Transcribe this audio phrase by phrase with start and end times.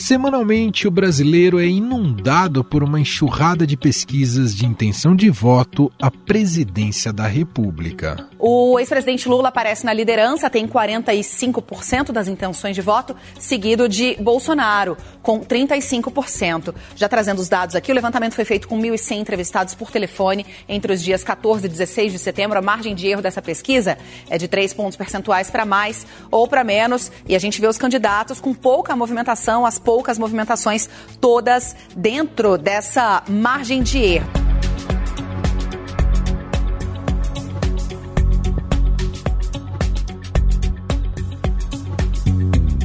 [0.00, 6.10] Semanalmente, o brasileiro é inundado por uma enxurrada de pesquisas de intenção de voto à
[6.10, 8.26] presidência da República.
[8.38, 14.96] O ex-presidente Lula aparece na liderança, tem 45% das intenções de voto, seguido de Bolsonaro,
[15.22, 16.74] com 35%.
[16.96, 20.94] Já trazendo os dados aqui, o levantamento foi feito com 1.100 entrevistados por telefone entre
[20.94, 22.58] os dias 14 e 16 de setembro.
[22.58, 23.98] A margem de erro dessa pesquisa
[24.30, 27.12] é de 3 pontos percentuais para mais ou para menos.
[27.28, 30.88] E a gente vê os candidatos com pouca movimentação, as poucas movimentações,
[31.20, 34.30] todas dentro dessa margem de erro.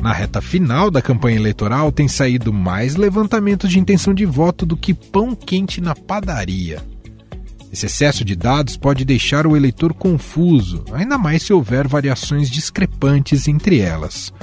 [0.02, 4.76] Na reta final da campanha eleitoral, tem saído mais levantamentos de intenção de voto do
[4.76, 6.82] que pão quente na padaria.
[7.72, 13.48] Esse excesso de dados pode deixar o eleitor confuso, ainda mais se houver variações discrepantes
[13.48, 14.34] entre elas.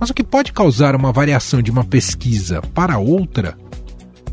[0.00, 3.58] Mas o que pode causar uma variação de uma pesquisa para outra?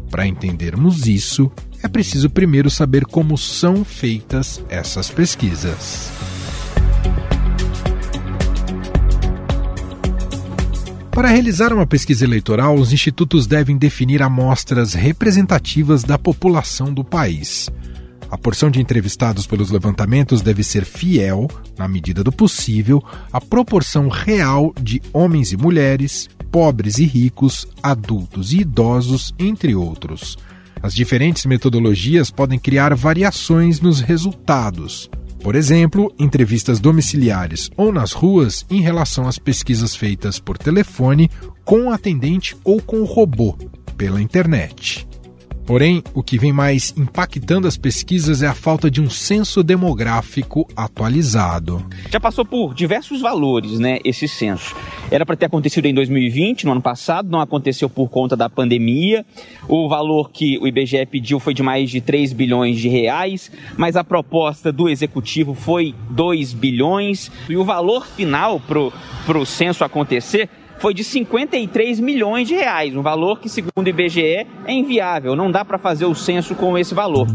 [0.10, 1.52] Para entendermos isso,
[1.84, 6.10] é preciso primeiro saber como são feitas essas pesquisas.
[11.12, 17.70] Para realizar uma pesquisa eleitoral, os institutos devem definir amostras representativas da população do país.
[18.30, 21.48] A porção de entrevistados pelos levantamentos deve ser fiel,
[21.78, 28.52] na medida do possível, à proporção real de homens e mulheres, pobres e ricos, adultos
[28.52, 30.38] e idosos, entre outros.
[30.84, 35.10] As diferentes metodologias podem criar variações nos resultados.
[35.42, 41.30] Por exemplo, entrevistas domiciliares ou nas ruas em relação às pesquisas feitas por telefone,
[41.64, 43.58] com atendente ou com robô,
[43.96, 45.08] pela internet.
[45.68, 50.66] Porém, o que vem mais impactando as pesquisas é a falta de um censo demográfico
[50.74, 51.86] atualizado.
[52.10, 54.74] Já passou por diversos valores, né, esse censo.
[55.12, 59.26] Era para ter acontecido em 2020, no ano passado, não aconteceu por conta da pandemia.
[59.68, 63.98] O valor que o IBGE pediu foi de mais de 3 bilhões de reais, mas
[63.98, 67.30] a proposta do executivo foi 2 bilhões.
[67.50, 70.50] E o valor final para o censo acontecer
[70.80, 75.52] foi de 53 milhões de reais, um valor que, segundo o IBGE, é inviável, não
[75.52, 77.28] dá para fazer o censo com esse valor.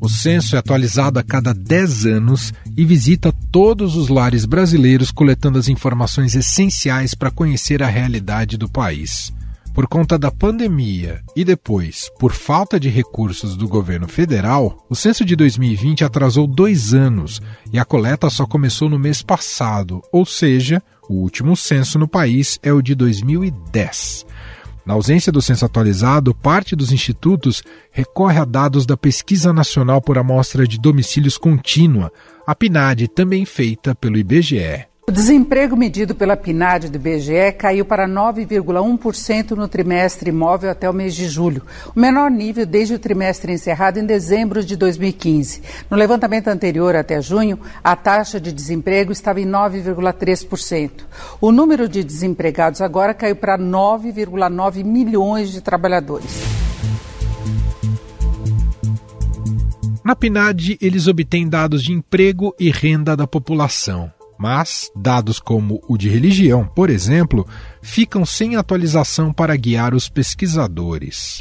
[0.00, 5.58] O censo é atualizado a cada 10 anos e visita todos os lares brasileiros coletando
[5.58, 9.32] as informações essenciais para conhecer a realidade do país.
[9.80, 15.24] Por conta da pandemia e depois, por falta de recursos do governo federal, o censo
[15.24, 17.40] de 2020 atrasou dois anos
[17.72, 22.58] e a coleta só começou no mês passado, ou seja, o último censo no país
[22.62, 24.26] é o de 2010.
[24.84, 30.18] Na ausência do censo atualizado, parte dos institutos recorre a dados da Pesquisa Nacional por
[30.18, 32.12] Amostra de Domicílios Contínua,
[32.46, 34.89] a PNAD, também feita pelo IBGE.
[35.10, 40.92] O desemprego medido pela PNAD do IBGE caiu para 9,1% no trimestre imóvel até o
[40.92, 41.62] mês de julho,
[41.96, 45.62] o menor nível desde o trimestre encerrado em dezembro de 2015.
[45.90, 50.90] No levantamento anterior até junho, a taxa de desemprego estava em 9,3%.
[51.40, 56.40] O número de desempregados agora caiu para 9,9 milhões de trabalhadores.
[60.04, 65.98] Na PNAD, eles obtêm dados de emprego e renda da população mas dados como o
[65.98, 67.46] de religião, por exemplo,
[67.82, 71.40] ficam sem atualização para guiar os pesquisadores.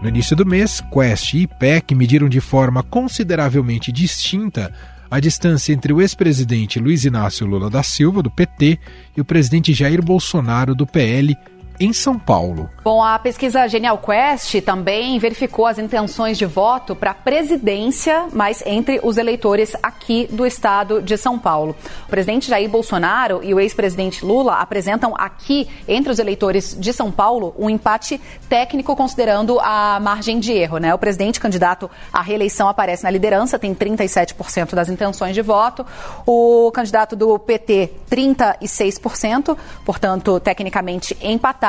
[0.00, 4.72] No início do mês, Quest e IPEC mediram de forma consideravelmente distinta
[5.10, 8.78] a distância entre o ex-presidente Luiz Inácio Lula da Silva, do PT,
[9.16, 11.36] e o presidente Jair Bolsonaro, do PL,
[11.78, 12.70] em São Paulo.
[12.82, 18.62] Bom, a pesquisa Genial Quest também verificou as intenções de voto para a presidência, mas
[18.64, 21.76] entre os eleitores aqui do estado de São Paulo.
[22.06, 27.10] O presidente Jair Bolsonaro e o ex-presidente Lula apresentam aqui, entre os eleitores de São
[27.10, 30.78] Paulo, um empate técnico considerando a margem de erro.
[30.78, 30.94] Né?
[30.94, 35.84] O presidente candidato à reeleição aparece na liderança, tem 37% das intenções de voto.
[36.24, 41.65] O candidato do PT, 36%, portanto, tecnicamente empatado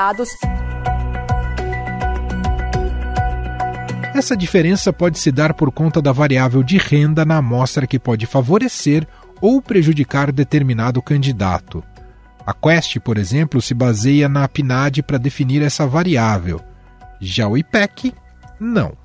[4.17, 8.25] essa diferença pode se dar por conta da variável de renda na amostra que pode
[8.25, 9.07] favorecer
[9.39, 11.83] ou prejudicar determinado candidato.
[12.45, 16.61] A Quest, por exemplo, se baseia na PNAD para definir essa variável.
[17.19, 18.13] Já o IPEC,
[18.59, 18.97] não.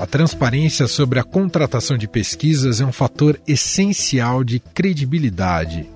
[0.00, 5.86] A transparência sobre a contratação de pesquisas é um fator essencial de credibilidade.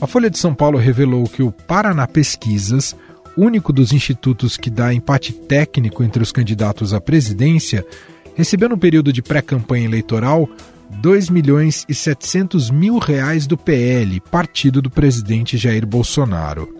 [0.00, 2.96] A Folha de São Paulo revelou que o Paraná Pesquisas
[3.36, 7.86] único dos institutos que dá empate técnico entre os candidatos à presidência,
[8.34, 10.48] recebeu no período de pré-campanha eleitoral
[10.90, 16.79] 2 milhões e 700 mil reais do PL, partido do presidente Jair Bolsonaro.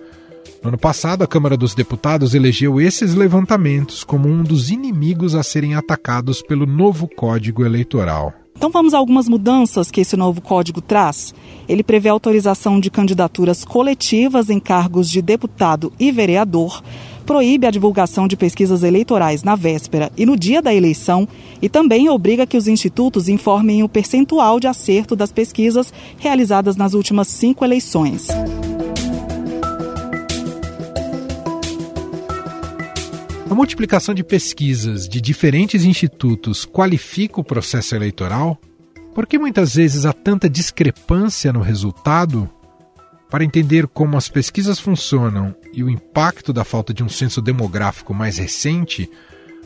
[0.62, 5.42] No ano passado, a Câmara dos Deputados elegeu esses levantamentos como um dos inimigos a
[5.42, 8.34] serem atacados pelo novo Código Eleitoral.
[8.54, 11.34] Então vamos a algumas mudanças que esse novo código traz.
[11.66, 16.82] Ele prevê autorização de candidaturas coletivas em cargos de deputado e vereador,
[17.24, 21.26] proíbe a divulgação de pesquisas eleitorais na véspera e no dia da eleição
[21.62, 26.92] e também obriga que os institutos informem o percentual de acerto das pesquisas realizadas nas
[26.92, 28.28] últimas cinco eleições.
[33.50, 38.56] A multiplicação de pesquisas de diferentes institutos qualifica o processo eleitoral?
[39.12, 42.48] Por que muitas vezes há tanta discrepância no resultado?
[43.28, 48.14] Para entender como as pesquisas funcionam e o impacto da falta de um censo demográfico
[48.14, 49.10] mais recente,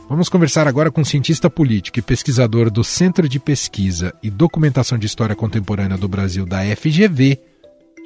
[0.08, 4.96] vamos conversar agora com o cientista político e pesquisador do Centro de Pesquisa e Documentação
[4.96, 7.38] de História Contemporânea do Brasil da FGV,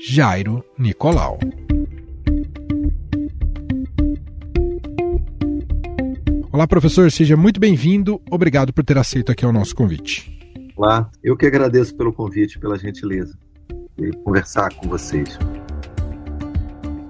[0.08, 1.38] Jairo Nicolau.
[6.58, 8.20] Olá, professor, seja muito bem-vindo.
[8.28, 10.36] Obrigado por ter aceito aqui o nosso convite.
[10.76, 13.38] Olá, eu que agradeço pelo convite, pela gentileza
[13.96, 15.38] de conversar com vocês.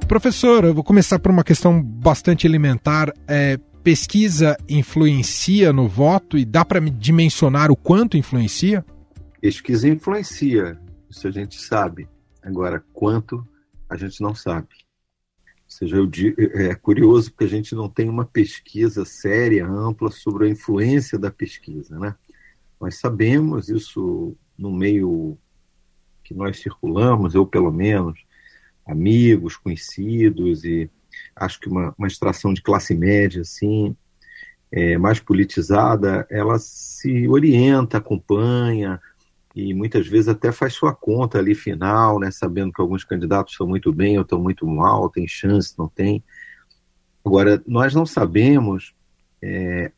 [0.06, 3.10] Professor, eu vou começar por uma questão bastante elementar.
[3.26, 8.84] É, pesquisa influencia no voto e dá para dimensionar o quanto influencia?
[9.40, 10.78] Pesquisa influencia,
[11.08, 12.06] isso a gente sabe.
[12.42, 13.42] Agora, quanto
[13.88, 14.68] a gente não sabe
[15.68, 16.10] seja, eu,
[16.54, 21.30] é curioso porque a gente não tem uma pesquisa séria, ampla sobre a influência da
[21.30, 22.14] pesquisa, né?
[22.80, 25.36] Nós sabemos isso no meio
[26.24, 28.18] que nós circulamos, eu pelo menos,
[28.86, 30.90] amigos, conhecidos e
[31.34, 33.96] acho que uma, uma extração de classe média assim
[34.70, 39.00] é, mais politizada, ela se orienta, acompanha,
[39.58, 43.66] e muitas vezes até faz sua conta ali final, né, sabendo que alguns candidatos estão
[43.66, 46.22] muito bem ou estão muito mal, tem chance, não tem.
[47.24, 48.94] Agora, nós não sabemos
[49.42, 49.90] é,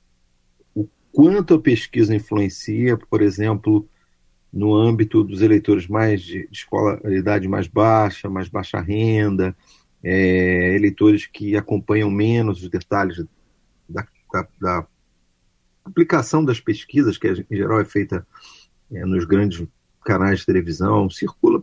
[0.75, 3.87] o quanto a pesquisa influencia, por exemplo,
[4.51, 9.55] no âmbito dos eleitores mais de escolaridade mais baixa, mais baixa renda,
[10.03, 13.27] é, eleitores que acompanham menos os detalhes
[13.87, 14.87] da, da, da
[15.85, 18.27] aplicação das pesquisas, que em geral é feita
[18.93, 19.67] é, nos grandes
[20.05, 21.63] canais de televisão, circula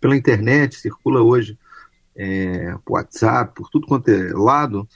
[0.00, 1.58] pela internet, circula hoje
[2.16, 4.88] é, por WhatsApp, por tudo quanto é lado,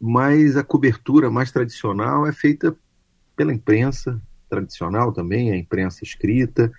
[0.00, 2.76] mas a cobertura mais tradicional é feita
[3.36, 6.70] pela imprensa tradicional também, a imprensa escrita,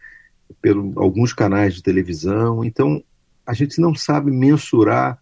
[0.62, 2.64] pelos alguns canais de televisão.
[2.64, 3.04] Então,
[3.46, 5.20] a gente não sabe mensurar,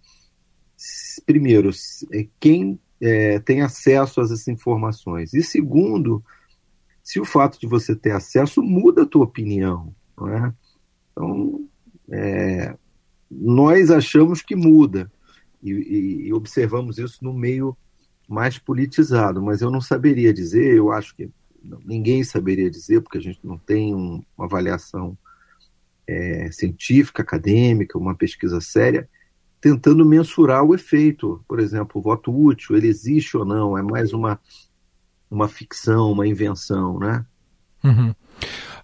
[1.25, 1.69] primeiro,
[2.11, 6.23] é, quem é, tem acesso a essas informações, e segundo,
[7.05, 9.93] se o fato de você ter acesso muda a tua opinião.
[10.17, 10.53] Não é?
[11.11, 11.67] Então,
[12.09, 12.75] é,
[13.29, 15.11] nós achamos que muda
[15.61, 17.77] e, e, e, observamos isso no meio
[18.27, 21.29] mais politizado, mas eu não saberia dizer, eu acho que
[21.85, 25.15] ninguém saberia dizer, porque a gente não tem um, uma avaliação
[26.07, 29.07] é, científica, acadêmica, uma pesquisa séria,
[29.61, 31.43] tentando mensurar o efeito.
[31.47, 33.77] Por exemplo, o voto útil, ele existe ou não?
[33.77, 34.39] É mais uma
[35.29, 37.25] uma ficção, uma invenção, né?
[37.83, 38.13] Uhum.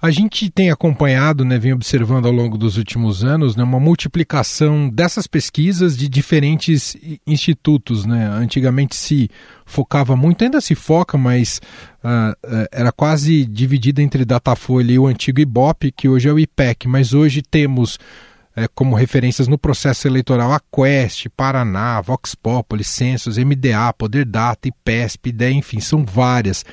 [0.02, 4.90] A gente tem acompanhado, né, vem observando ao longo dos últimos anos, né, uma multiplicação
[4.90, 8.04] dessas pesquisas de diferentes institutos.
[8.04, 8.28] Né?
[8.28, 9.30] Antigamente se
[9.64, 11.62] focava muito, ainda se foca, mas
[12.04, 16.40] uh, uh, era quase dividida entre Datafolha e o antigo IBOP, que hoje é o
[16.40, 16.88] IPEC.
[16.88, 18.00] Mas hoje temos
[18.76, 25.30] como referências no processo eleitoral a Quest, Paraná, Vox Populi, Census, MDA, Poder Data, IPESP,
[25.30, 26.66] IDEA, enfim, são várias.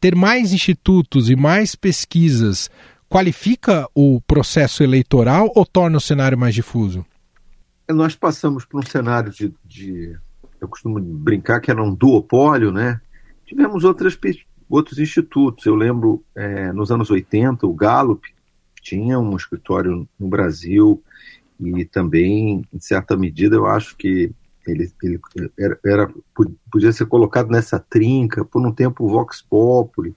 [0.00, 2.70] Ter mais institutos e mais pesquisas
[3.08, 7.04] qualifica o processo eleitoral ou torna o cenário mais difuso?
[7.88, 10.16] Nós passamos por um cenário de, de
[10.60, 13.00] eu costumo brincar que era um duopólio, né?
[13.44, 14.18] Tivemos outras,
[14.68, 15.66] outros institutos.
[15.66, 18.33] Eu lembro, é, nos anos 80, o Gallup
[18.84, 21.02] tinha um escritório no Brasil,
[21.58, 24.30] e também, em certa medida, eu acho que
[24.66, 25.20] ele, ele
[25.58, 26.14] era, era,
[26.70, 30.14] podia ser colocado nessa trinca, por um tempo o Vox Populi,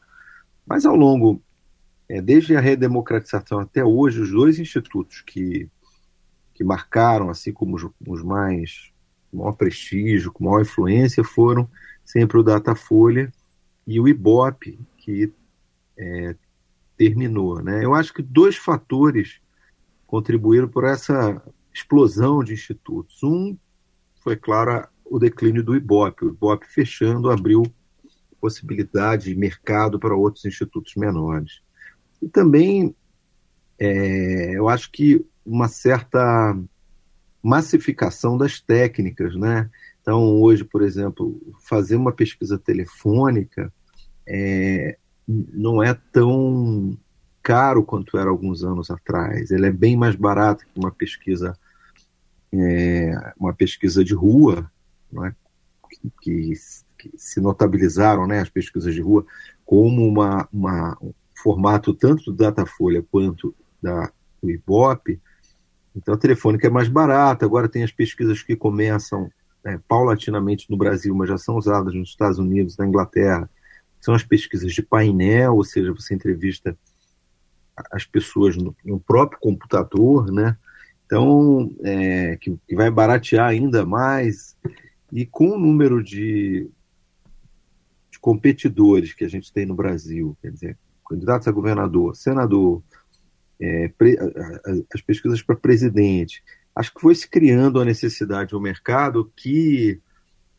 [0.66, 1.42] mas ao longo,
[2.10, 5.70] é, desde a redemocratização até hoje, os dois institutos que,
[6.54, 8.92] que marcaram, assim como os, os mais
[9.32, 11.70] com maior prestígio, com maior influência, foram
[12.04, 13.32] sempre o Datafolha
[13.86, 15.32] e o IBOP, que
[15.98, 16.36] é,
[16.98, 17.62] terminou.
[17.62, 17.84] Né?
[17.84, 19.40] Eu acho que dois fatores
[20.06, 21.42] contribuíram por essa
[21.74, 23.22] explosão de institutos.
[23.24, 23.58] Um
[24.24, 26.26] foi, claro, o declínio do Ibope.
[26.26, 27.64] O Ibope fechando abriu
[28.40, 31.62] possibilidade de mercado para outros institutos menores.
[32.22, 32.96] E também
[33.80, 36.58] é, eu acho que uma certa
[37.42, 39.70] massificação das técnicas, né?
[40.02, 43.72] Então, hoje, por exemplo, fazer uma pesquisa telefônica
[44.26, 44.98] é,
[45.28, 46.98] não é tão
[47.44, 49.52] caro quanto era alguns anos atrás.
[49.52, 51.58] Ele é bem mais barato que uma pesquisa,
[52.54, 54.70] é, uma pesquisa de rua,
[55.26, 55.34] é?
[56.22, 56.54] que,
[56.98, 59.26] que, se notabilizaram, né, as pesquisas de rua,
[59.66, 65.20] como uma, uma um formato tanto do Datafolha quanto da, do Ibope.
[65.96, 67.46] Então a telefônica é mais barata.
[67.46, 69.32] Agora tem as pesquisas que começam
[69.64, 73.50] é, paulatinamente no Brasil, mas já são usadas nos Estados Unidos, na Inglaterra.
[74.00, 76.78] São as pesquisas de painel, ou seja, você entrevista
[77.92, 80.58] as pessoas no, no próprio computador, né?
[81.06, 84.58] Então, é, que, que, vai baratear ainda mais.
[85.12, 86.70] E com o número de,
[88.12, 90.78] de, competidores que a gente tem no Brasil, quer dizer,
[91.08, 92.84] candidatos a governador, senador,
[93.60, 94.18] é, pre,
[94.94, 96.44] as pesquisas para presidente,
[96.76, 100.02] acho que foi se criando a necessidade no mercado que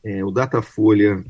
[0.03, 1.23] é, o Datafolha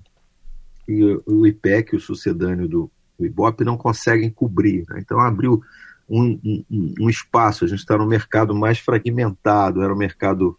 [0.88, 4.84] e o IPEC, o sucedâneo do, o Ibope não conseguem cobrir.
[4.88, 5.00] Né?
[5.00, 5.62] Então abriu
[6.08, 10.58] um, um, um, espaço, a gente está no mercado mais fragmentado, era um mercado,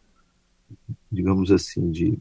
[1.12, 2.20] digamos assim, de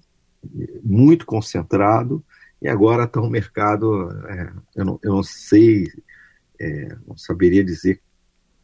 [0.83, 2.25] muito concentrado,
[2.63, 5.87] e agora está um mercado, é, eu, não, eu não sei,
[6.59, 8.01] é, não saberia dizer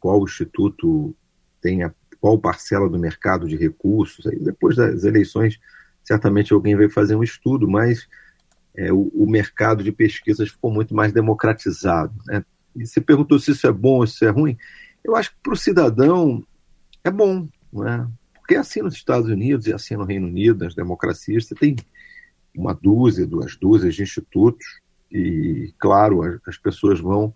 [0.00, 1.14] qual instituto
[1.60, 5.60] tem a, qual parcela do mercado de recursos, aí depois das eleições
[6.02, 8.06] certamente alguém vai fazer um estudo, mas
[8.76, 12.12] é, o, o, mercado de pesquisas ficou muito mais democratizado.
[12.26, 12.44] Né?
[12.76, 14.56] E você perguntou se isso é bom ou se é ruim.
[15.02, 16.42] Eu acho que para o cidadão
[17.02, 18.08] é bom, né?
[18.34, 21.76] porque é assim nos Estados Unidos e assim no Reino Unido, nas democracias, você tem
[22.54, 24.64] uma dúzia, duas dúzias de institutos
[25.10, 27.34] e, claro, as, as pessoas vão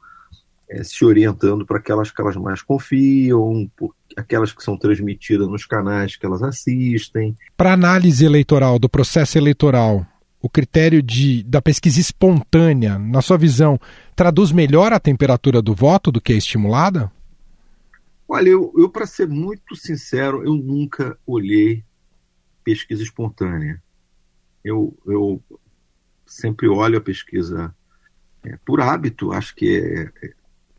[0.69, 5.65] é, se orientando para aquelas que elas mais confiam, por, aquelas que são transmitidas nos
[5.65, 7.37] canais que elas assistem.
[7.57, 10.07] Para análise eleitoral, do processo eleitoral,
[10.41, 13.79] o critério de, da pesquisa espontânea, na sua visão,
[14.15, 17.11] traduz melhor a temperatura do voto do que a estimulada?
[18.29, 21.85] Olha, eu, eu para ser muito sincero, eu nunca olhei
[22.63, 23.83] pesquisa espontânea.
[24.63, 25.43] Eu, eu
[26.27, 27.75] sempre olho a pesquisa
[28.45, 30.27] é, por hábito, acho que é,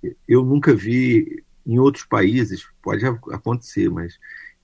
[0.03, 4.17] é, eu nunca vi em outros países, pode acontecer, mas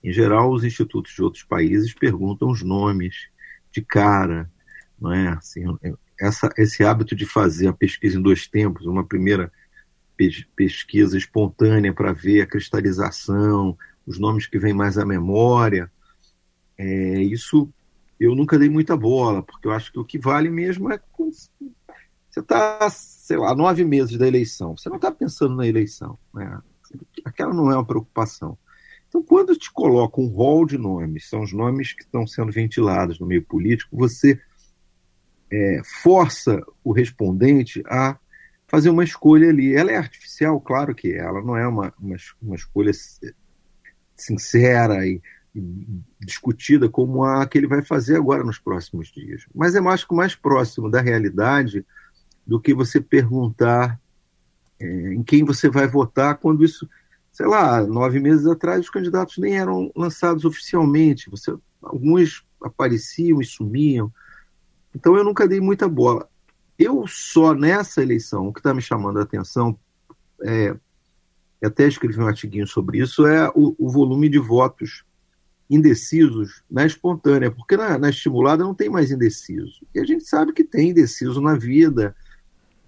[0.03, 3.27] em geral os institutos de outros países perguntam os nomes
[3.71, 4.49] de cara,
[4.99, 5.29] não é?
[5.29, 5.63] Assim,
[6.19, 9.51] essa, esse hábito de fazer a pesquisa em dois tempos, uma primeira
[10.55, 15.91] pesquisa espontânea para ver a cristalização, os nomes que vêm mais à memória,
[16.77, 17.69] é, isso
[18.19, 22.41] eu nunca dei muita bola, porque eu acho que o que vale mesmo é você
[22.41, 26.59] está, sei lá, nove meses da eleição, você não está pensando na eleição, né?
[27.23, 28.57] aquela não é uma preocupação.
[29.07, 33.19] Então, quando te coloca um rol de nomes, são os nomes que estão sendo ventilados
[33.19, 34.39] no meio político, você
[35.51, 38.17] é, força o respondente a
[38.67, 39.75] fazer uma escolha ali.
[39.75, 42.91] Ela é artificial, claro que é, ela não é uma, uma, uma escolha
[44.15, 45.21] sincera e,
[45.55, 45.87] e,
[46.19, 49.45] discutida como a que ele vai fazer agora nos próximos dias.
[49.53, 51.85] Mas é mais mais próximo da realidade
[52.45, 53.99] do que você perguntar
[54.79, 56.87] é, em quem você vai votar quando isso,
[57.31, 61.29] sei lá, nove meses atrás os candidatos nem eram lançados oficialmente.
[61.29, 64.11] Você, alguns apareciam e sumiam.
[64.95, 66.27] Então eu nunca dei muita bola.
[66.79, 69.77] Eu só nessa eleição, o que está me chamando a atenção,
[70.41, 70.75] é,
[71.63, 75.03] até escrevi um artiguinho sobre isso, é o, o, volume de votos
[75.69, 79.85] indecisos na espontânea, porque na, na, estimulada não tem mais indeciso.
[79.93, 82.15] E a gente sabe que tem indeciso na vida.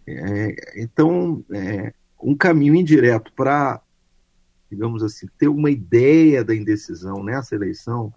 [0.05, 3.81] É, então, é, um caminho indireto para,
[4.69, 8.13] digamos assim, ter uma ideia da indecisão nessa eleição,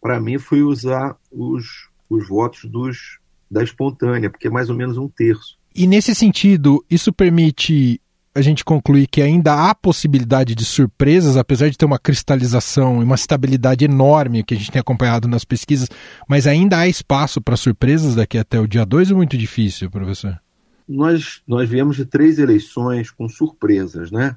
[0.00, 3.18] para mim foi usar os os votos dos,
[3.50, 5.58] da espontânea, porque é mais ou menos um terço.
[5.74, 8.00] E nesse sentido, isso permite
[8.34, 13.04] a gente concluir que ainda há possibilidade de surpresas, apesar de ter uma cristalização e
[13.04, 15.88] uma estabilidade enorme que a gente tem acompanhado nas pesquisas,
[16.28, 20.40] mas ainda há espaço para surpresas daqui até o dia 2 ou muito difícil, professor?
[20.88, 24.36] Nós, nós viemos de três eleições com surpresas, né?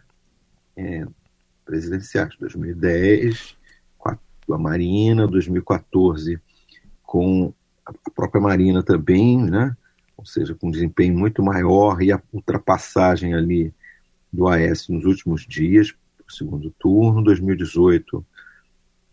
[0.76, 1.06] É,
[1.66, 3.56] presidenciais, 2010,
[3.98, 6.40] com a Marina, 2014
[7.12, 7.54] com
[7.86, 9.76] a própria Marina também, né?
[10.18, 13.74] ou seja, com um desempenho muito maior e a ultrapassagem ali
[14.32, 15.94] do AS nos últimos dias,
[16.30, 18.26] segundo turno, 2018,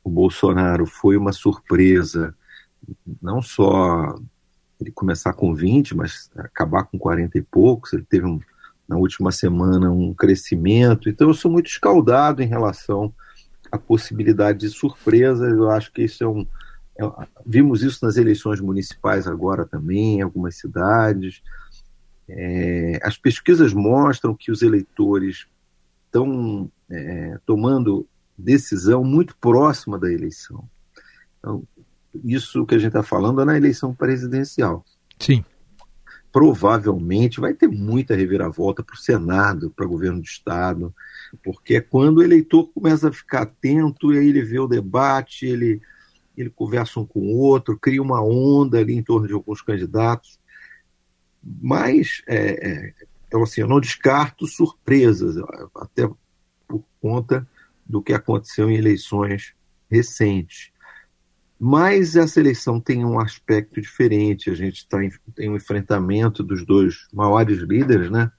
[0.04, 2.34] o Bolsonaro foi uma surpresa
[3.20, 4.14] não só
[4.80, 7.92] ele começar com 20, mas acabar com 40 e poucos.
[7.92, 8.40] Ele teve um,
[8.86, 11.08] na última semana um crescimento.
[11.08, 13.12] Então eu sou muito escaldado em relação
[13.70, 15.52] à possibilidade de surpresas.
[15.52, 16.46] Eu acho que isso é um.
[16.98, 17.04] É,
[17.46, 21.42] vimos isso nas eleições municipais agora também, em algumas cidades.
[22.28, 25.46] É, as pesquisas mostram que os eleitores
[26.06, 30.68] estão é, tomando decisão muito próxima da eleição.
[31.38, 31.62] Então,
[32.24, 34.84] isso que a gente está falando é na eleição presidencial.
[35.18, 35.44] Sim.
[36.32, 40.94] Provavelmente vai ter muita reviravolta para o Senado, para o governo do Estado,
[41.42, 45.46] porque é quando o eleitor começa a ficar atento e aí ele vê o debate,
[45.46, 45.80] ele,
[46.40, 50.38] ele conversa um com o outro, cria uma onda ali em torno de alguns candidatos.
[51.42, 52.94] Mas, é, é,
[53.26, 55.36] então, assim, eu não descarto surpresas,
[55.76, 56.08] até
[56.66, 57.46] por conta
[57.86, 59.54] do que aconteceu em eleições
[59.90, 60.70] recentes.
[61.58, 64.50] Mas essa eleição tem um aspecto diferente.
[64.50, 68.30] A gente tá em, tem um enfrentamento dos dois maiores líderes, né?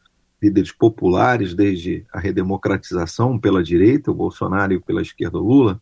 [0.41, 5.81] líderes populares desde a redemocratização pela direita, o Bolsonaro, e pela esquerda, o Lula.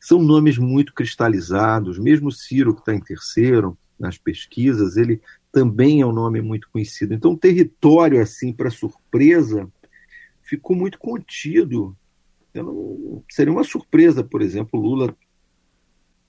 [0.00, 1.98] São nomes muito cristalizados.
[1.98, 5.20] Mesmo Ciro, que está em terceiro nas pesquisas, ele
[5.52, 7.12] também é um nome muito conhecido.
[7.12, 9.68] Então, o território, assim, para surpresa,
[10.42, 11.94] ficou muito contido.
[12.54, 15.14] Não, seria uma surpresa, por exemplo, Lula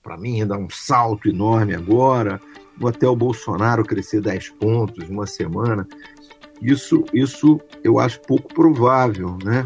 [0.02, 2.40] para mim, dar um salto enorme agora,
[2.80, 5.86] ou até o Bolsonaro crescer 10 pontos em uma semana.
[6.60, 9.64] Isso, isso eu acho pouco provável, né?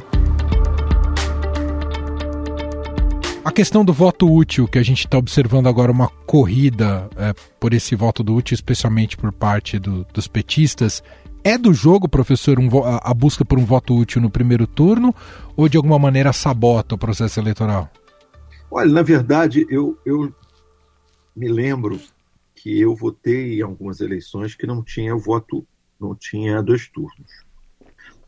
[3.46, 7.72] A questão do voto útil, que a gente está observando agora uma corrida é, por
[7.72, 11.00] esse voto do útil, especialmente por parte do, dos petistas,
[11.44, 15.14] é do jogo, professor, um, a, a busca por um voto útil no primeiro turno
[15.56, 17.88] ou de alguma maneira sabota o processo eleitoral?
[18.68, 20.34] Olha, na verdade, eu, eu
[21.36, 22.00] me lembro
[22.52, 25.64] que eu votei em algumas eleições que não tinha voto,
[26.00, 27.47] não tinha dois turnos.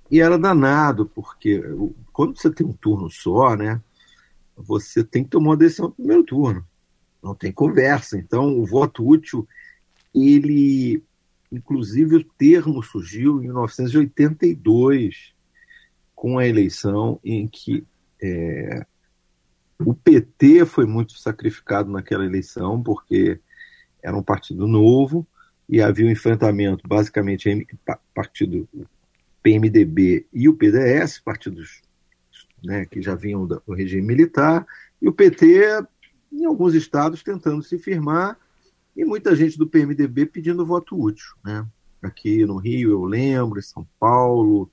[0.09, 1.61] E era danado, porque
[2.13, 3.83] quando você tem um turno só, né,
[4.59, 6.67] você tem que tomar uma decisão no primeiro turno.
[7.23, 8.19] Não tem conversa.
[8.19, 9.47] Então, o voto útil,
[10.15, 11.03] ele.
[11.51, 15.33] Inclusive, o termo surgiu em 1982,
[16.15, 17.87] com a eleição em que
[18.21, 18.85] é,
[19.79, 23.41] o PT foi muito sacrificado naquela eleição, porque
[24.03, 25.27] era um partido novo
[25.67, 27.67] e havia um enfrentamento, basicamente,
[28.13, 28.69] partido
[29.43, 31.81] PMDB e o PDS, partidos
[32.65, 34.67] né, que já vinham do regime militar,
[35.01, 35.85] e o PT,
[36.33, 38.39] em alguns estados, tentando se firmar,
[38.97, 41.35] e muita gente do PMDB pedindo voto útil.
[41.45, 41.65] Né?
[42.03, 44.71] Aqui no Rio, eu lembro, em São Paulo,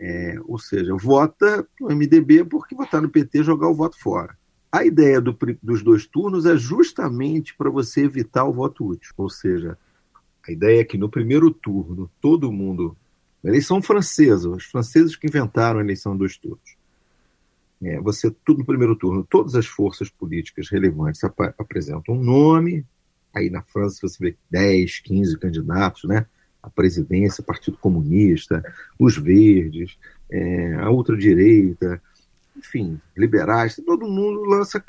[0.00, 4.36] é, ou seja, vota no MDB porque votar no PT é jogar o voto fora.
[4.70, 9.12] A ideia do, dos dois turnos é justamente para você evitar o voto útil.
[9.16, 9.78] Ou seja,
[10.46, 12.96] a ideia é que no primeiro turno todo mundo.
[13.44, 16.81] eleição francesa, os franceses que inventaram a eleição dois turnos.
[17.82, 22.86] É, você, tudo no primeiro turno, todas as forças políticas relevantes ap apresentam um nome.
[23.34, 26.26] Aí na França você vê 10, 15 candidatos, né?
[26.62, 28.62] a presidência, Partido Comunista,
[28.98, 29.98] os Verdes,
[30.30, 32.00] é, a ultradireita,
[32.56, 34.82] enfim, liberais, todo mundo lança.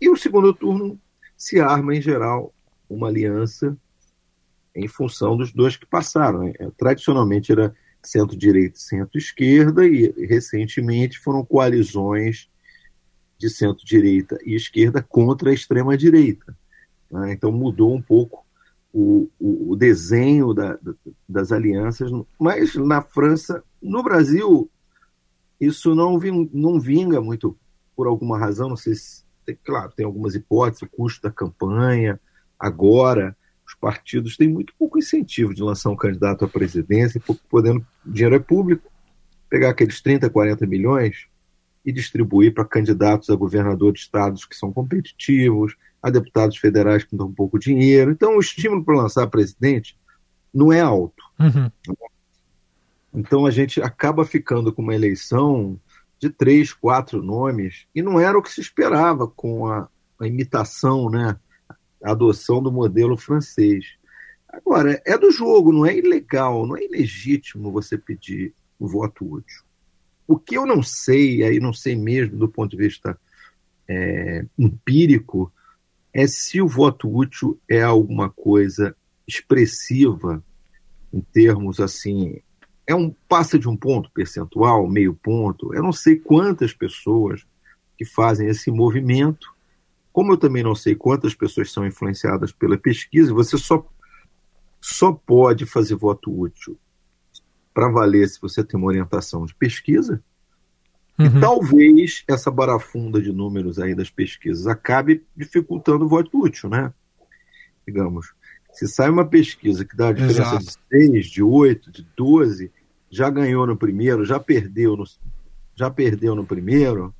[0.00, 0.98] E o segundo turno
[1.36, 2.54] se arma, em geral,
[2.88, 3.76] uma aliança
[4.74, 6.44] em função dos dois que passaram.
[6.44, 12.48] É, tradicionalmente era centro-direita e centro-esquerda, e recentemente foram coalizões
[13.38, 16.56] de centro-direita e esquerda contra a extrema-direita.
[17.10, 17.32] Né?
[17.32, 18.44] Então mudou um pouco
[18.92, 20.78] o, o, o desenho da,
[21.28, 24.70] das alianças, mas na França, no Brasil,
[25.60, 26.18] isso não,
[26.52, 27.56] não vinga muito
[27.96, 29.22] por alguma razão, não sei se,
[29.64, 32.20] claro, tem algumas hipóteses, o custo da campanha,
[32.58, 33.36] agora
[33.70, 38.40] os partidos têm muito pouco incentivo de lançar um candidato à presidência, podendo, dinheiro é
[38.40, 38.90] público,
[39.48, 41.28] pegar aqueles 30, 40 milhões
[41.84, 47.16] e distribuir para candidatos a governador de estados que são competitivos, a deputados federais que
[47.16, 48.10] dão pouco dinheiro.
[48.10, 49.96] Então, o estímulo para lançar presidente
[50.52, 51.22] não é alto.
[51.38, 51.70] Uhum.
[53.14, 55.78] Então, a gente acaba ficando com uma eleição
[56.18, 59.88] de três, quatro nomes, e não era o que se esperava com a,
[60.20, 61.38] a imitação, né?
[62.02, 63.96] A adoção do modelo francês.
[64.48, 69.62] Agora, é do jogo, não é ilegal, não é ilegítimo você pedir o voto útil.
[70.26, 73.18] O que eu não sei, aí não sei mesmo do ponto de vista
[73.88, 75.52] é, empírico,
[76.12, 80.42] é se o voto útil é alguma coisa expressiva
[81.12, 82.40] em termos assim,
[82.86, 85.74] é um passa de um ponto percentual, meio ponto.
[85.74, 87.46] Eu não sei quantas pessoas
[87.96, 89.52] que fazem esse movimento
[90.12, 93.86] Como eu também não sei quantas pessoas são influenciadas pela pesquisa, você só,
[94.80, 96.78] só pode fazer voto útil
[97.72, 100.22] para valer se você tem uma orientação de pesquisa.
[101.18, 101.26] Uhum.
[101.26, 106.92] E talvez essa barafunda de números aí das pesquisas acabe dificultando o voto útil, né?
[107.86, 108.32] Digamos,
[108.72, 110.64] se sai uma pesquisa que dá a diferença Exato.
[110.64, 112.72] de 6, de 8, de 12,
[113.10, 115.04] já ganhou no primeiro, já perdeu no,
[115.74, 117.14] já perdeu no primeiro,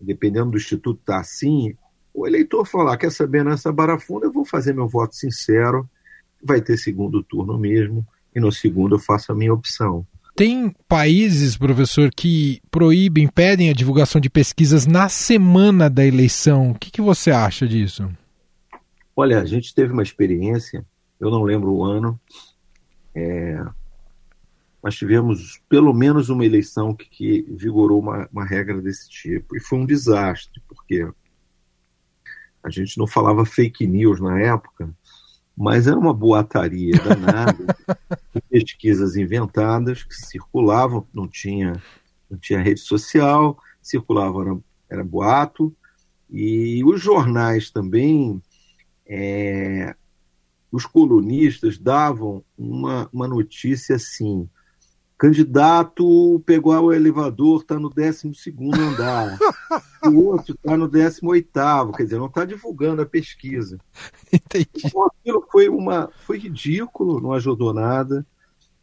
[0.00, 1.76] dependendo do instituto tá assim,
[2.14, 5.88] o eleitor falar, quer saber, nessa barafunda eu vou fazer meu voto sincero,
[6.42, 10.06] vai ter segundo turno mesmo, e no segundo eu faço a minha opção.
[10.36, 16.70] Tem países, professor, que proíbem, impedem a divulgação de pesquisas na semana da eleição.
[16.70, 18.08] O que, que você acha disso?
[19.16, 20.84] Olha, a gente teve uma experiência,
[21.20, 22.18] eu não lembro o ano,
[23.14, 23.64] é,
[24.82, 29.56] nós tivemos pelo menos uma eleição que, que vigorou uma, uma, regra desse tipo.
[29.56, 31.08] E foi um desastre, porque
[32.64, 34.88] a gente não falava fake news na época,
[35.56, 37.76] mas era uma boataria danada,
[38.50, 41.80] pesquisas inventadas que circulavam, não tinha,
[42.28, 44.58] não tinha rede social, circulavam, era,
[44.90, 45.76] era boato,
[46.30, 48.42] e os jornais também
[49.06, 49.94] é,
[50.72, 54.48] os colunistas davam uma, uma notícia assim:
[55.24, 58.30] candidato pegou o elevador, está no 12
[58.78, 59.38] andar,
[60.04, 63.78] o outro está no 18, quer dizer, não está divulgando a pesquisa.
[64.30, 64.68] Entendi.
[64.84, 68.26] Então, aquilo foi, uma, foi ridículo, não ajudou nada.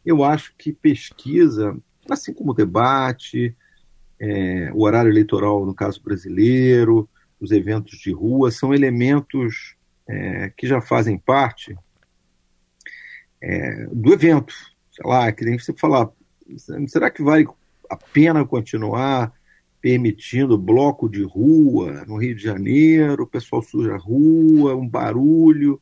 [0.04, 1.76] Eu acho que pesquisa,
[2.10, 3.56] assim como debate,
[4.18, 9.76] é, o horário eleitoral, no caso brasileiro, os eventos de rua, são elementos
[10.08, 11.76] é, que já fazem parte
[13.40, 14.52] é, do evento.
[14.90, 16.10] Sei lá, que nem você falar,
[16.86, 17.46] será que vale
[17.90, 19.32] a pena continuar
[19.80, 25.80] permitindo bloco de rua no Rio de Janeiro, o pessoal suja a rua, um barulho?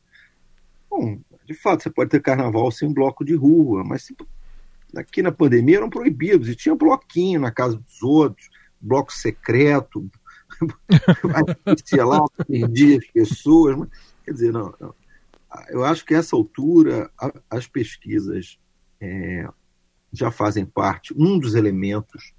[0.89, 4.11] Bom, de fato, você pode ter carnaval sem bloco de rua, mas
[4.95, 10.09] aqui na pandemia eram proibidos e tinha bloquinho na casa dos outros, bloco secreto,
[12.03, 13.77] lá, perdia as pessoas.
[13.77, 13.89] Mas,
[14.23, 14.93] Quer dizer, não, não.
[15.69, 18.59] eu acho que essa altura a, as pesquisas
[18.99, 19.47] é,
[20.11, 22.33] já fazem parte, um dos elementos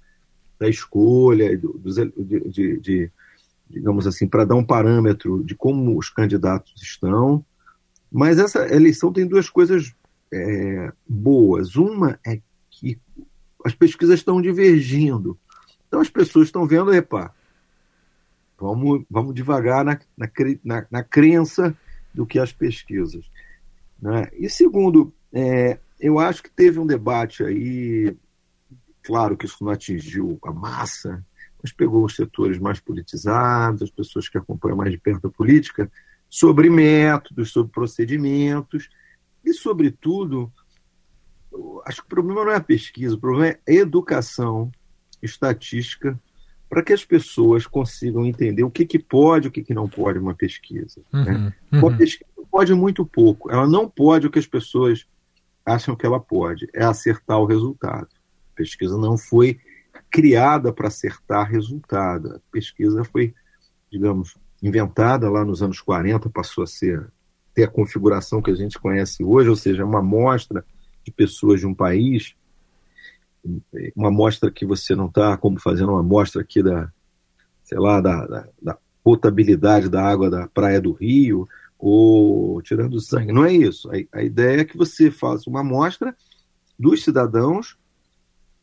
[0.59, 3.11] da escolha, do, de, de, de,
[3.69, 7.43] digamos assim, para dar um parâmetro de como os candidatos estão.
[8.11, 9.93] Mas essa eleição tem duas coisas
[10.31, 11.75] é, boas.
[11.75, 12.99] Uma é que
[13.65, 15.37] as pesquisas estão divergindo.
[15.87, 17.33] Então as pessoas estão vendo, epa,
[18.63, 20.29] Vamos, vamos devagar na, na,
[20.63, 21.75] na, na crença
[22.13, 23.29] do que as pesquisas.
[24.01, 24.29] Né?
[24.37, 28.13] E segundo, é, eu acho que teve um debate aí,
[29.01, 31.25] claro que isso não atingiu a massa,
[31.61, 35.89] mas pegou os setores mais politizados, as pessoas que acompanham mais de perto a política,
[36.29, 38.89] sobre métodos, sobre procedimentos
[39.45, 40.51] e, sobretudo,
[41.85, 44.69] acho que o problema não é a pesquisa, o problema é a educação
[45.21, 46.19] estatística
[46.69, 49.87] para que as pessoas consigam entender o que, que pode e o que, que não
[49.87, 51.01] pode uma pesquisa.
[51.13, 51.53] Uhum, né?
[51.71, 51.79] uhum.
[51.79, 55.07] Uma pesquisa pode muito pouco, ela não pode o que as pessoas
[55.65, 58.07] acham que ela pode, é acertar o resultado.
[58.51, 59.59] A pesquisa não foi
[60.09, 63.33] criada para acertar resultado, a pesquisa foi,
[63.91, 67.11] digamos, inventada lá nos anos 40, passou a ser
[67.53, 70.65] ter a configuração que a gente conhece hoje, ou seja, uma amostra
[71.03, 72.35] de pessoas de um país
[73.95, 76.89] uma amostra que você não está como fazendo uma amostra aqui da,
[77.63, 81.45] sei lá, da, da, da, potabilidade da água da praia do Rio
[81.85, 83.33] ou tirando sangue.
[83.33, 83.91] Não é isso.
[83.91, 86.15] A, a ideia é que você faça uma amostra
[86.79, 87.77] dos cidadãos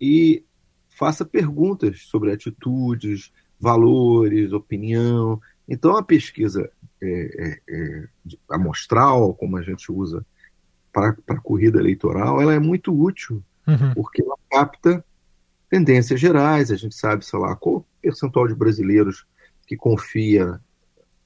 [0.00, 0.42] e
[0.88, 3.30] faça perguntas sobre atitudes,
[3.60, 5.38] valores, opinião.
[5.68, 6.70] Então, a pesquisa
[7.02, 8.08] é, é, é,
[8.48, 10.24] amostral, como a gente usa
[10.90, 13.92] para a corrida eleitoral, ela é muito útil uhum.
[13.92, 15.04] porque ela capta
[15.68, 19.26] tendências gerais, a gente sabe, sei lá, qual o percentual de brasileiros
[19.66, 20.58] que confia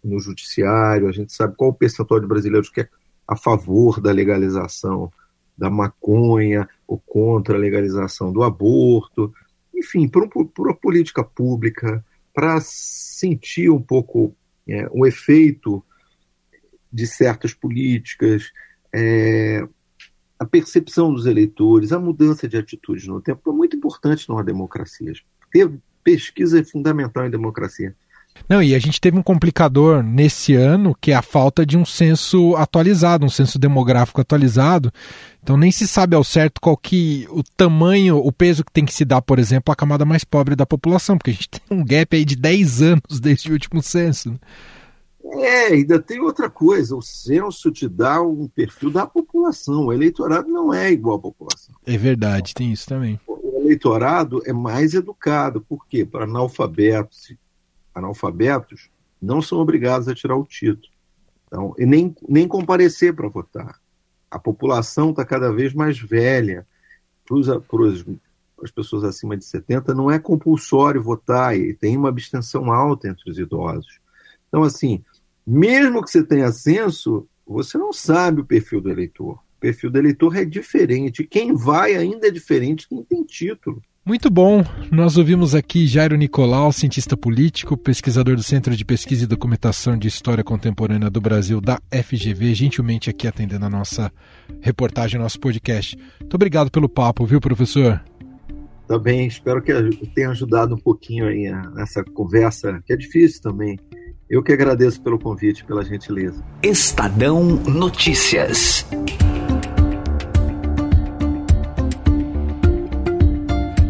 [0.05, 2.89] no judiciário, a gente sabe qual o percentual de brasileiros que é
[3.27, 5.11] a favor da legalização
[5.57, 9.33] da maconha ou contra a legalização do aborto,
[9.75, 14.35] enfim, por uma política pública, para sentir um pouco
[14.69, 15.83] é, o efeito
[16.93, 18.51] de certas políticas,
[18.93, 19.67] é,
[20.39, 25.13] a percepção dos eleitores, a mudança de atitudes no tempo é muito importante numa democracia.
[25.53, 27.97] Ter pesquisa é fundamental em democracia.
[28.49, 31.85] Não, e a gente teve um complicador nesse ano, que é a falta de um
[31.85, 34.93] censo atualizado, um censo demográfico atualizado.
[35.43, 38.95] Então nem se sabe ao certo qual que o tamanho, o peso que tem que
[38.95, 41.85] se dar, por exemplo, à camada mais pobre da população, porque a gente tem um
[41.85, 44.39] gap aí de 10 anos desde o último censo.
[45.33, 46.95] É, ainda tem outra coisa.
[46.95, 49.87] O censo te dá um perfil da população.
[49.87, 51.75] O eleitorado não é igual à população.
[51.87, 53.19] É verdade, tem isso também.
[53.27, 55.63] O eleitorado é mais educado.
[55.63, 56.05] Por quê?
[56.05, 57.33] Para analfabetos,
[57.95, 60.93] analfabetos não são obrigados a tirar o título.
[61.47, 63.81] Então, e nem, nem comparecer para votar.
[64.31, 66.67] A população está cada vez mais velha.
[67.25, 73.09] Para as pessoas acima de 70, não é compulsório votar e tem uma abstenção alta
[73.09, 74.01] entre os idosos.
[74.49, 75.03] Então, assim,
[75.47, 79.35] mesmo que você tenha censo, você não sabe o perfil do eleitor.
[79.35, 81.25] O perfil do eleitor é diferente.
[81.25, 83.83] Quem vai ainda é diferente de quem tem título.
[84.07, 84.63] Muito bom.
[84.91, 90.07] Nós ouvimos aqui Jairo Nicolau, cientista político, pesquisador do Centro de Pesquisa e Documentação de
[90.09, 94.13] História Contemporânea do Brasil, da FGV, gentilmente aqui atendendo a nossa
[94.61, 95.97] reportagem, nosso podcast.
[96.21, 98.05] Muito obrigado pelo papo, viu, professor?
[98.87, 99.73] Também, espero que
[100.15, 103.79] tenha ajudado um pouquinho aí nessa conversa, que é difícil também.
[104.29, 106.45] Eu que agradeço pelo convite, pela gentileza.
[106.63, 108.87] Estadão Notícias.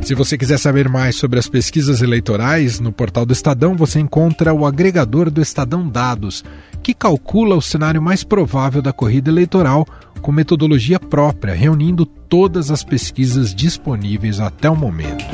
[0.05, 4.53] Se você quiser saber mais sobre as pesquisas eleitorais, no portal do Estadão você encontra
[4.53, 6.45] o agregador do Estadão Dados,
[6.83, 9.87] que calcula o cenário mais provável da corrida eleitoral
[10.21, 15.25] com metodologia própria, reunindo todas as pesquisas disponíveis até o momento.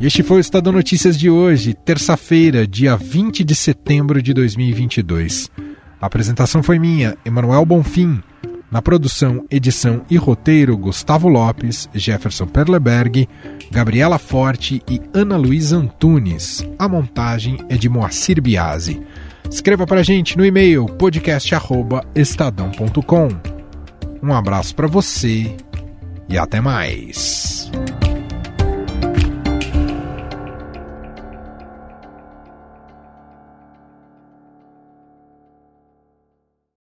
[0.00, 5.52] E este foi o Estadão Notícias de hoje, terça-feira, dia 20 de setembro de 2022.
[6.00, 8.20] A apresentação foi minha, Emanuel Bonfim.
[8.70, 13.26] Na produção, edição e roteiro, Gustavo Lopes, Jefferson Perleberg,
[13.70, 16.62] Gabriela Forte e Ana Luísa Antunes.
[16.78, 19.02] A montagem é de Moacir Biasi.
[19.50, 23.28] Escreva para a gente no e-mail podcast@estadão.com.
[24.22, 25.56] Um abraço para você
[26.28, 27.70] e até mais.